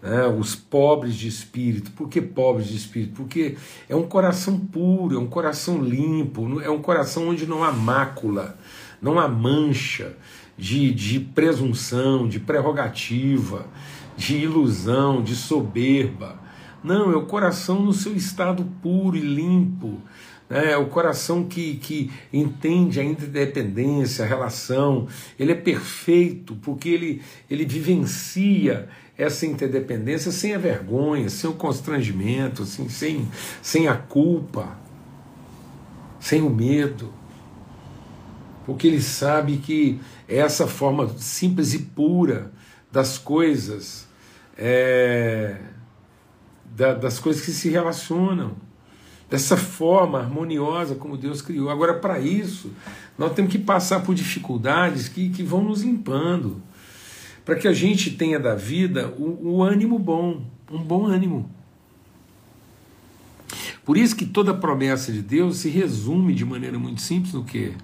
né, 0.00 0.28
os 0.28 0.54
pobres 0.54 1.16
de 1.16 1.26
espírito. 1.26 1.90
Por 1.90 2.08
que 2.08 2.22
pobres 2.22 2.68
de 2.68 2.76
espírito? 2.76 3.14
Porque 3.16 3.56
é 3.88 3.96
um 3.96 4.04
coração 4.04 4.60
puro, 4.60 5.16
é 5.16 5.18
um 5.18 5.26
coração 5.26 5.82
limpo, 5.82 6.60
é 6.60 6.70
um 6.70 6.80
coração 6.80 7.28
onde 7.28 7.46
não 7.46 7.64
há 7.64 7.72
mácula, 7.72 8.56
não 9.02 9.18
há 9.18 9.26
mancha 9.26 10.16
de, 10.56 10.92
de 10.92 11.18
presunção, 11.18 12.28
de 12.28 12.38
prerrogativa, 12.38 13.66
de 14.16 14.36
ilusão, 14.36 15.20
de 15.20 15.34
soberba. 15.34 16.38
Não, 16.84 17.10
é 17.10 17.16
o 17.16 17.26
coração 17.26 17.82
no 17.82 17.92
seu 17.92 18.14
estado 18.14 18.64
puro 18.80 19.16
e 19.16 19.20
limpo. 19.20 20.00
Né? 20.48 20.72
É 20.72 20.76
o 20.76 20.86
coração 20.86 21.44
que, 21.44 21.74
que 21.76 22.10
entende 22.32 23.00
a 23.00 23.04
interdependência, 23.04 24.24
a 24.24 24.28
relação. 24.28 25.06
Ele 25.38 25.52
é 25.52 25.54
perfeito 25.54 26.56
porque 26.56 26.88
ele, 26.88 27.22
ele 27.50 27.64
vivencia 27.64 28.88
essa 29.16 29.44
interdependência 29.44 30.30
sem 30.30 30.54
a 30.54 30.58
vergonha, 30.58 31.28
sem 31.28 31.50
o 31.50 31.54
constrangimento, 31.54 32.62
assim, 32.62 32.88
sem, 32.88 33.28
sem 33.60 33.88
a 33.88 33.96
culpa, 33.96 34.78
sem 36.20 36.40
o 36.40 36.48
medo. 36.48 37.12
Porque 38.64 38.86
ele 38.86 39.00
sabe 39.00 39.56
que 39.56 40.00
é 40.28 40.36
essa 40.36 40.68
forma 40.68 41.08
simples 41.18 41.74
e 41.74 41.80
pura 41.80 42.52
das 42.92 43.18
coisas, 43.18 44.06
é, 44.56 45.56
da, 46.64 46.94
das 46.94 47.18
coisas 47.18 47.44
que 47.44 47.50
se 47.50 47.70
relacionam, 47.70 48.56
dessa 49.28 49.56
forma 49.56 50.18
harmoniosa 50.18 50.94
como 50.94 51.16
Deus 51.16 51.42
criou. 51.42 51.70
Agora, 51.70 51.94
para 51.94 52.18
isso, 52.18 52.72
nós 53.16 53.32
temos 53.32 53.52
que 53.52 53.58
passar 53.58 54.00
por 54.00 54.14
dificuldades 54.14 55.08
que, 55.08 55.28
que 55.28 55.42
vão 55.42 55.62
nos 55.62 55.82
limpando, 55.82 56.62
para 57.44 57.56
que 57.56 57.68
a 57.68 57.72
gente 57.72 58.12
tenha 58.12 58.38
da 58.38 58.54
vida 58.54 59.08
o, 59.18 59.56
o 59.56 59.62
ânimo 59.62 59.98
bom, 59.98 60.42
um 60.70 60.82
bom 60.82 61.06
ânimo. 61.06 61.50
Por 63.84 63.96
isso 63.96 64.14
que 64.14 64.26
toda 64.26 64.52
promessa 64.52 65.10
de 65.12 65.22
Deus 65.22 65.58
se 65.58 65.70
resume 65.70 66.34
de 66.34 66.44
maneira 66.44 66.78
muito 66.78 67.00
simples 67.00 67.32
no 67.32 67.44
que? 67.44 67.74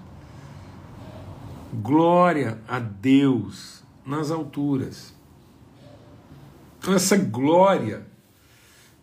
Glória 1.73 2.59
a 2.67 2.79
Deus 2.79 3.83
nas 4.05 4.29
alturas. 4.29 5.15
Então, 6.77 6.93
essa 6.93 7.17
glória 7.17 8.05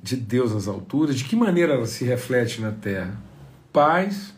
de 0.02 0.16
Deus 0.16 0.52
nas 0.52 0.66
alturas, 0.66 1.16
de 1.16 1.25
que 1.25 1.37
maneira 1.37 1.75
ela 1.75 1.87
se 1.87 2.04
reflete 2.04 2.61
na 2.61 2.73
terra? 2.73 3.16
Paz 3.73 4.35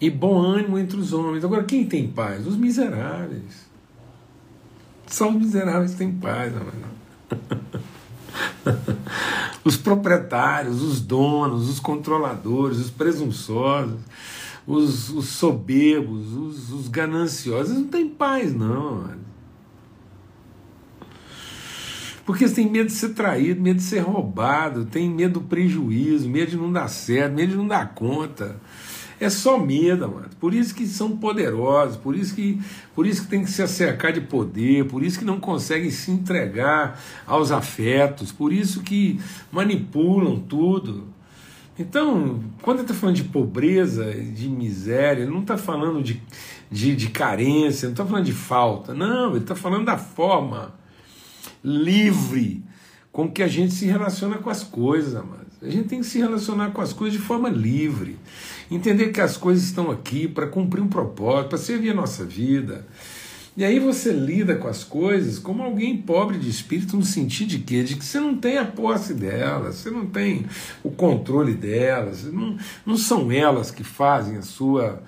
e 0.00 0.08
bom 0.08 0.40
ânimo 0.40 0.78
entre 0.78 0.96
os 0.96 1.12
homens. 1.12 1.44
Agora, 1.44 1.64
quem 1.64 1.86
tem 1.86 2.08
paz? 2.08 2.46
Os 2.46 2.56
miseráveis. 2.56 3.68
Só 5.06 5.28
os 5.28 5.36
miseráveis 5.36 5.94
têm 5.94 6.12
paz, 6.12 6.52
amado. 6.56 6.98
os 9.64 9.76
proprietários, 9.76 10.82
os 10.82 11.00
donos, 11.00 11.68
os 11.68 11.80
controladores, 11.80 12.78
os 12.78 12.90
presunçosos 12.90 14.00
os, 14.68 15.08
os 15.08 15.28
soberbos, 15.28 16.34
os, 16.34 16.70
os, 16.70 16.88
gananciosos, 16.88 17.74
não 17.74 17.86
têm 17.86 18.06
paz, 18.06 18.54
não. 18.54 19.10
Porque 22.28 22.44
eles 22.44 22.54
têm 22.54 22.70
medo 22.70 22.88
de 22.88 22.92
ser 22.92 23.14
traído, 23.14 23.58
medo 23.58 23.78
de 23.78 23.82
ser 23.82 24.00
roubado, 24.00 24.84
tem 24.84 25.08
medo 25.08 25.40
do 25.40 25.46
prejuízo, 25.46 26.28
medo 26.28 26.50
de 26.50 26.56
não 26.58 26.70
dar 26.70 26.86
certo, 26.88 27.34
medo 27.34 27.52
de 27.52 27.56
não 27.56 27.66
dar 27.66 27.94
conta. 27.94 28.60
É 29.18 29.30
só 29.30 29.58
medo, 29.58 30.06
mano. 30.10 30.28
Por 30.38 30.52
isso 30.52 30.74
que 30.74 30.86
são 30.86 31.16
poderosos, 31.16 31.96
por 31.96 32.14
isso 32.14 32.34
que, 32.34 32.60
por 32.94 33.06
isso 33.06 33.22
que 33.22 33.28
tem 33.28 33.42
que 33.42 33.50
se 33.50 33.62
acercar 33.62 34.12
de 34.12 34.20
poder, 34.20 34.84
por 34.88 35.02
isso 35.02 35.18
que 35.18 35.24
não 35.24 35.40
conseguem 35.40 35.90
se 35.90 36.10
entregar 36.10 37.00
aos 37.26 37.50
afetos, 37.50 38.30
por 38.30 38.52
isso 38.52 38.82
que 38.82 39.18
manipulam 39.50 40.38
tudo. 40.38 41.06
Então, 41.78 42.44
quando 42.60 42.80
ele 42.80 42.84
está 42.84 42.94
falando 42.94 43.16
de 43.16 43.24
pobreza, 43.24 44.04
de 44.12 44.50
miséria, 44.50 45.22
ele 45.22 45.32
não 45.32 45.40
está 45.40 45.56
falando 45.56 46.02
de, 46.02 46.22
de, 46.70 46.94
de, 46.94 47.08
carência, 47.08 47.86
não 47.86 47.94
está 47.94 48.04
falando 48.04 48.26
de 48.26 48.34
falta, 48.34 48.92
não, 48.92 49.30
ele 49.30 49.38
está 49.38 49.54
falando 49.54 49.86
da 49.86 49.96
forma 49.96 50.76
livre 51.62 52.62
com 53.10 53.30
que 53.30 53.42
a 53.42 53.48
gente 53.48 53.74
se 53.74 53.86
relaciona 53.86 54.38
com 54.38 54.50
as 54.50 54.62
coisas, 54.62 55.14
amados. 55.14 55.48
A 55.60 55.68
gente 55.68 55.88
tem 55.88 56.00
que 56.00 56.06
se 56.06 56.18
relacionar 56.18 56.70
com 56.70 56.80
as 56.80 56.92
coisas 56.92 57.18
de 57.18 57.24
forma 57.24 57.48
livre, 57.48 58.16
entender 58.70 59.08
que 59.08 59.20
as 59.20 59.36
coisas 59.36 59.64
estão 59.64 59.90
aqui 59.90 60.28
para 60.28 60.46
cumprir 60.46 60.80
um 60.80 60.88
propósito, 60.88 61.48
para 61.48 61.58
servir 61.58 61.90
a 61.90 61.94
nossa 61.94 62.24
vida. 62.24 62.86
E 63.56 63.64
aí 63.64 63.80
você 63.80 64.12
lida 64.12 64.54
com 64.54 64.68
as 64.68 64.84
coisas 64.84 65.36
como 65.36 65.64
alguém 65.64 65.96
pobre 65.96 66.38
de 66.38 66.48
espírito 66.48 66.96
no 66.96 67.04
sentido 67.04 67.48
de? 67.48 67.82
De 67.82 67.96
que 67.96 68.04
você 68.04 68.20
não 68.20 68.36
tem 68.36 68.56
a 68.56 68.64
posse 68.64 69.14
delas, 69.14 69.74
você 69.74 69.90
não 69.90 70.06
tem 70.06 70.46
o 70.84 70.92
controle 70.92 71.54
delas, 71.54 72.22
não, 72.22 72.56
não 72.86 72.96
são 72.96 73.32
elas 73.32 73.72
que 73.72 73.82
fazem 73.82 74.36
a 74.36 74.42
sua 74.42 75.02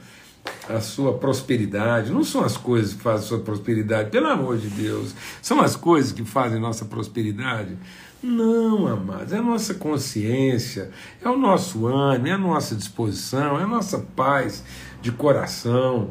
a 0.69 0.81
sua 0.81 1.15
prosperidade, 1.15 2.13
não 2.13 2.23
são 2.23 2.45
as 2.45 2.57
coisas 2.57 2.95
que 2.95 3.03
fazem 3.03 3.25
a 3.25 3.29
sua 3.29 3.39
prosperidade, 3.41 4.11
pelo 4.11 4.29
amor 4.29 4.57
de 4.59 4.69
Deus, 4.69 5.15
são 5.43 5.61
as 5.61 5.75
coisas 5.77 6.13
que 6.13 6.25
fazem 6.25 6.61
nossa 6.61 6.85
prosperidade. 6.85 7.77
Não, 8.23 8.87
amados, 8.87 9.33
é 9.33 9.39
a 9.39 9.43
nossa 9.43 9.75
consciência, 9.75 10.91
é 11.23 11.29
o 11.29 11.39
nosso 11.39 11.87
ânimo, 11.87 12.29
é 12.29 12.33
a 12.33 12.39
nossa 12.39 12.75
disposição, 12.75 13.59
é 13.59 13.63
a 13.63 13.67
nossa 13.67 13.99
paz 13.99 14.63
de 15.01 15.11
coração. 15.11 16.11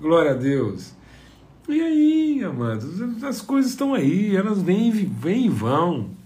Glória 0.00 0.30
a 0.30 0.34
Deus. 0.34 0.92
E 1.68 1.80
aí, 1.80 2.44
amados, 2.44 3.24
as 3.24 3.42
coisas 3.42 3.72
estão 3.72 3.92
aí, 3.92 4.34
elas 4.34 4.62
vêm, 4.62 4.90
vêm 4.90 5.46
e 5.46 5.48
vão. 5.48 6.17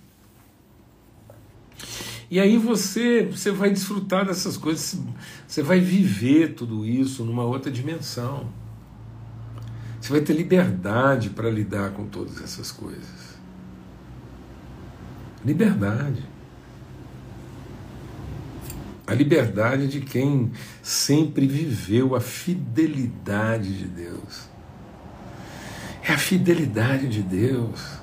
E 2.33 2.41
aí 2.41 2.57
você, 2.57 3.27
você 3.31 3.51
vai 3.51 3.69
desfrutar 3.69 4.25
dessas 4.25 4.57
coisas, 4.57 4.99
você 5.47 5.63
vai 5.63 5.81
viver 5.81 6.55
tudo 6.55 6.87
isso 6.87 7.27
numa 7.27 7.45
outra 7.45 7.71
dimensão. 7.71 8.49
Você 10.01 10.11
vai 10.11 10.23
ter 10.23 10.33
liberdade 10.33 11.29
para 11.29 11.51
lidar 11.51 11.91
com 11.91 12.07
todas 12.07 12.41
essas 12.41 12.73
coisas. 12.73 13.37
Liberdade. 15.45 16.27
A 19.07 19.13
liberdade 19.13 19.87
de 19.87 20.01
quem 20.01 20.53
sempre 20.83 21.47
viveu 21.47 22.17
a 22.17 22.21
fidelidade 22.23 23.77
de 23.77 23.85
Deus. 23.85 24.49
É 26.03 26.15
a 26.15 26.19
fidelidade 26.19 27.11
de 27.11 27.23
Deus. 27.23 28.01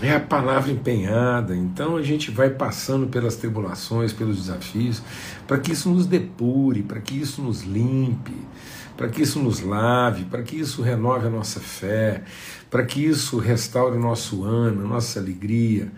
É 0.00 0.12
a 0.12 0.20
palavra 0.20 0.70
empenhada. 0.70 1.56
Então 1.56 1.96
a 1.96 2.02
gente 2.02 2.30
vai 2.30 2.50
passando 2.50 3.08
pelas 3.08 3.34
tribulações, 3.34 4.12
pelos 4.12 4.36
desafios, 4.36 5.02
para 5.46 5.58
que 5.58 5.72
isso 5.72 5.90
nos 5.90 6.06
depure, 6.06 6.82
para 6.82 7.00
que 7.00 7.16
isso 7.20 7.42
nos 7.42 7.62
limpe, 7.62 8.34
para 8.96 9.08
que 9.08 9.22
isso 9.22 9.40
nos 9.40 9.60
lave, 9.60 10.24
para 10.24 10.42
que 10.42 10.56
isso 10.56 10.82
renove 10.82 11.26
a 11.26 11.30
nossa 11.30 11.58
fé, 11.58 12.22
para 12.70 12.84
que 12.84 13.04
isso 13.04 13.38
restaure 13.38 13.96
o 13.96 14.00
nosso 14.00 14.44
ânimo, 14.44 14.84
a 14.84 14.88
nossa 14.88 15.18
alegria, 15.18 15.90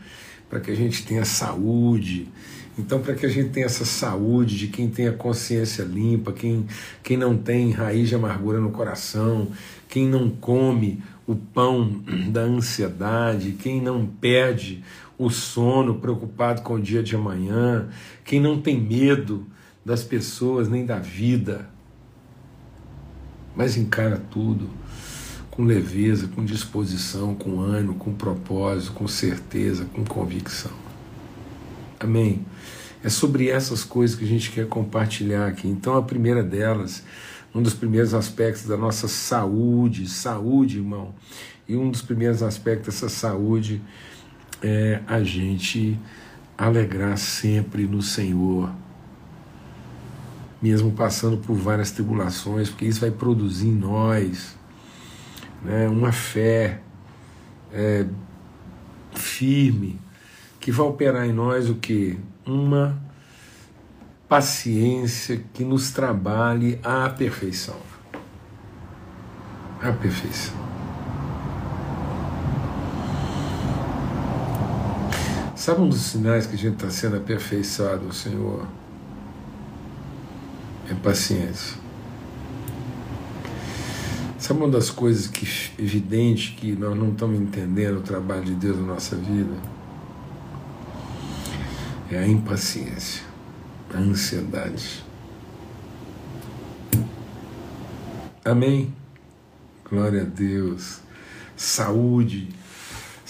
para 0.49 0.61
que 0.61 0.71
a 0.71 0.75
gente 0.75 1.05
tenha 1.05 1.25
saúde. 1.27 2.27
Então, 2.79 3.01
para 3.01 3.15
que 3.15 3.27
a 3.27 3.29
gente 3.29 3.51
tenha 3.51 3.67
essa 3.67 3.85
saúde 3.85 4.57
de 4.57 4.69
quem 4.69 4.89
tem 4.89 5.09
a 5.09 5.13
consciência 5.13 5.83
limpa, 5.83 6.33
quem, 6.33 6.67
quem 7.03 7.17
não 7.19 7.37
tem 7.37 7.71
raiz 7.71 8.09
de 8.09 8.15
amargura 8.15 8.59
no 8.59 8.71
coração, 8.71 9.49
quem 9.87 10.09
não 10.09 10.31
come 10.31 11.03
o 11.31 11.37
pão 11.37 12.03
da 12.29 12.41
ansiedade, 12.41 13.53
quem 13.53 13.81
não 13.81 14.05
perde 14.05 14.83
o 15.17 15.31
sono 15.31 15.95
preocupado 15.95 16.63
com 16.63 16.75
o 16.75 16.81
dia 16.81 17.05
de 17.05 17.15
amanhã, 17.15 17.89
quem 18.25 18.41
não 18.41 18.61
tem 18.61 18.81
medo 18.81 19.47
das 19.85 20.03
pessoas 20.03 20.69
nem 20.69 20.85
da 20.85 20.99
vida, 20.99 21.71
mas 23.55 23.77
encara 23.77 24.21
tudo 24.31 24.69
com 25.53 25.63
leveza, 25.63 26.27
com 26.27 26.45
disposição, 26.45 27.35
com 27.35 27.61
ânimo, 27.61 27.95
com 27.95 28.13
propósito, 28.13 28.93
com 28.93 29.07
certeza, 29.07 29.85
com 29.85 30.05
convicção. 30.05 30.73
Amém. 32.01 32.45
É 33.05 33.09
sobre 33.09 33.49
essas 33.49 33.85
coisas 33.85 34.17
que 34.17 34.25
a 34.25 34.29
gente 34.29 34.51
quer 34.51 34.67
compartilhar 34.67 35.47
aqui. 35.47 35.69
Então, 35.69 35.97
a 35.97 36.03
primeira 36.03 36.43
delas 36.43 37.05
um 37.55 37.63
dos 37.63 37.75
primeiros 37.75 38.15
aspectos 38.15 38.67
da 38.67 38.77
nossa 38.77 39.09
saúde, 39.09 40.09
saúde, 40.09 40.79
irmão, 40.79 41.15
E 41.69 41.77
um 41.77 41.91
dos 41.91 42.03
primeiros 42.03 42.43
aspectos 42.43 42.95
dessa 42.95 43.09
saúde 43.09 43.83
é 44.63 45.01
a 45.07 45.23
gente 45.23 45.99
alegrar 46.57 47.17
sempre 47.17 47.87
no 47.87 48.03
Senhor, 48.03 48.71
mesmo 50.61 50.93
passando 50.93 51.39
por 51.39 51.55
várias 51.55 51.91
tribulações, 51.91 52.69
porque 52.69 52.85
isso 52.85 53.01
vai 53.01 53.11
produzir 53.11 53.69
em 53.69 53.75
nós 53.75 54.59
né, 55.63 55.89
uma 55.89 56.13
fé 56.13 56.81
é, 57.73 58.05
firme 59.15 59.99
que 60.59 60.71
vai 60.71 60.87
operar 60.87 61.27
em 61.27 61.33
nós 61.33 61.71
o 61.71 61.75
que? 61.77 62.19
Uma 62.45 63.01
paciência 64.31 65.43
que 65.53 65.65
nos 65.65 65.91
trabalhe 65.91 66.79
à 66.85 67.11
perfeição. 67.11 67.75
À 69.83 69.91
perfeição. 69.91 70.55
Sabe 75.57 75.81
um 75.81 75.89
dos 75.89 76.01
sinais 76.01 76.47
que 76.47 76.55
a 76.55 76.59
gente 76.59 76.75
está 76.75 76.89
sendo 76.91 77.17
aperfeiçoado 77.17 78.07
ao 78.07 78.13
Senhor? 78.13 78.69
É 80.89 80.95
paciência. 80.95 81.77
Sabe 84.39 84.61
uma 84.61 84.71
das 84.71 84.91
coisas 84.91 85.27
que 85.27 85.45
evidente 85.77 86.53
que 86.53 86.73
nós 86.77 86.97
não 86.97 87.11
estamos 87.11 87.41
entendendo 87.41 87.99
o 87.99 88.03
trabalho 88.03 88.45
de 88.45 88.55
Deus 88.55 88.79
na 88.79 88.95
nossa 88.95 89.17
vida? 89.17 89.57
É 92.13 92.19
a 92.19 92.27
impaciência, 92.29 93.30
a 93.93 93.99
ansiedade. 93.99 95.05
Amém. 98.45 98.95
Glória 99.89 100.23
a 100.23 100.25
Deus. 100.25 101.01
Saúde 101.57 102.49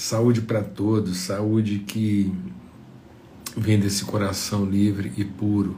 Saúde 0.01 0.40
para 0.40 0.62
todos, 0.62 1.18
saúde 1.18 1.81
que 1.81 2.33
vem 3.55 3.79
desse 3.79 4.03
coração 4.07 4.64
livre 4.64 5.12
e 5.14 5.23
puro. 5.23 5.77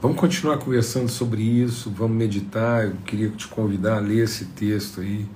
Vamos 0.00 0.16
continuar 0.16 0.58
conversando 0.58 1.08
sobre 1.08 1.42
isso, 1.42 1.90
vamos 1.90 2.16
meditar. 2.16 2.84
Eu 2.84 2.94
queria 3.04 3.28
te 3.28 3.48
convidar 3.48 3.96
a 3.96 3.98
ler 3.98 4.22
esse 4.22 4.44
texto 4.44 5.00
aí. 5.00 5.26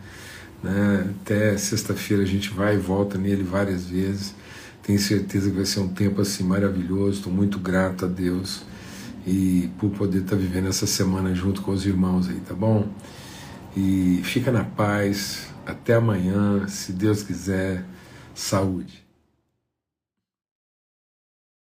Né? 0.63 1.13
Até 1.23 1.57
sexta-feira 1.57 2.23
a 2.23 2.27
gente 2.27 2.51
vai 2.51 2.77
e 2.77 2.79
volta 2.79 3.19
nele 3.19 3.43
várias 3.43 3.87
vezes. 3.87 4.33
Tenho 4.81 5.01
certeza 5.01 5.51
que 5.51 5.57
vai 5.57 5.67
ser 5.67 5.81
um 5.81 5.89
tempo 5.89 6.21
assim 6.21 6.45
maravilhoso. 6.45 7.19
Estou 7.19 7.33
muito 7.33 7.59
grato 7.59 8.05
a 8.05 8.09
Deus 8.09 8.63
e 9.27 9.71
por 9.79 9.91
poder 9.91 10.19
estar 10.19 10.31
tá 10.31 10.37
vivendo 10.37 10.69
essa 10.69 10.87
semana 10.87 11.35
junto 11.35 11.63
com 11.63 11.73
os 11.73 11.87
irmãos 11.87 12.29
aí, 12.29 12.41
tá 12.41 12.55
bom? 12.55 12.89
E 13.77 14.21
fica 14.25 14.51
na 14.51 14.65
paz. 14.65 15.49
Até 15.67 15.95
amanhã, 15.95 16.67
se 16.67 16.93
Deus 16.93 17.23
quiser 17.23 17.85
saúde. 18.35 19.00